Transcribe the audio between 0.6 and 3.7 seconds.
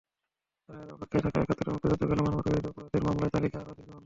রায়ের অপেক্ষায় থাকা একাত্তরে মুক্তিযুদ্ধকালে মানবতাবিরোধী অপরাধের মামলার তালিকা